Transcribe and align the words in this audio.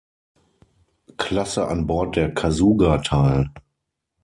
Klasse 1.17 1.67
an 1.67 1.85
Bord 1.85 2.15
der 2.15 2.33
"Kasuga" 2.33 2.97
teil. 3.03 3.51